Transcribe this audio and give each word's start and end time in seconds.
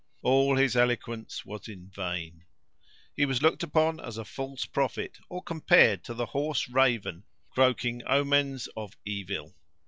All 0.23 0.57
his 0.57 0.75
eloquence 0.75 1.45
was 1.45 1.67
in 1.67 1.87
vain. 1.91 2.45
He 3.15 3.23
was 3.27 3.43
looked 3.43 3.61
upon 3.61 3.99
as 3.99 4.17
a 4.17 4.25
false 4.25 4.65
prophet, 4.65 5.19
or 5.29 5.43
compared 5.43 6.03
to 6.05 6.15
the 6.15 6.25
hoarse 6.25 6.67
raven, 6.67 7.23
croaking 7.51 8.01
omens 8.07 8.67
of 8.75 8.97
evil. 9.05 9.55